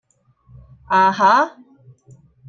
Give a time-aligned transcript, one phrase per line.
[0.87, 1.55] 啊呀